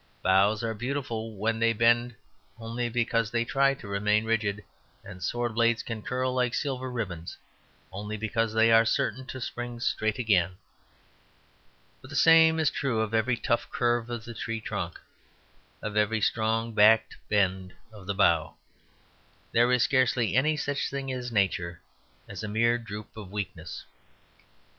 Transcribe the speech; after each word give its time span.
Bows 0.23 0.63
arc 0.63 0.79
beautiful 0.79 1.35
when 1.37 1.59
they 1.59 1.73
bend 1.73 2.15
only 2.57 2.89
because 2.89 3.29
they 3.29 3.45
try 3.45 3.75
to 3.75 3.87
remain 3.87 4.25
rigid; 4.25 4.63
and 5.05 5.21
sword 5.21 5.53
blades 5.53 5.83
can 5.83 6.01
curl 6.01 6.33
like 6.33 6.55
silver 6.55 6.89
ribbons 6.89 7.37
only 7.91 8.17
because 8.17 8.51
they 8.51 8.71
are 8.71 8.83
certain 8.83 9.27
to 9.27 9.39
spring 9.39 9.79
straight 9.79 10.17
again. 10.17 10.53
But 12.01 12.09
the 12.09 12.15
same 12.15 12.59
is 12.59 12.71
true 12.71 12.99
of 13.01 13.13
every 13.13 13.37
tough 13.37 13.69
curve 13.69 14.09
of 14.09 14.25
the 14.25 14.33
tree 14.33 14.59
trunk, 14.59 14.99
of 15.83 15.95
every 15.95 16.19
strong 16.19 16.73
backed 16.73 17.17
bend 17.29 17.73
of 17.91 18.07
the 18.07 18.15
bough; 18.15 18.55
there 19.51 19.71
is 19.71 19.85
hardly 19.91 20.35
any 20.35 20.57
such 20.57 20.89
thing 20.89 21.09
in 21.09 21.21
Nature 21.31 21.79
as 22.27 22.43
a 22.43 22.47
mere 22.47 22.79
droop 22.79 23.15
of 23.15 23.29
weakness. 23.31 23.85